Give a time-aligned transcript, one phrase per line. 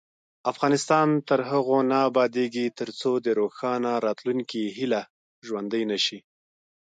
[0.51, 5.01] افغانستان تر هغو نه ابادیږي، ترڅو د روښانه راتلونکي هیله
[5.47, 6.19] ژوندۍ نشي.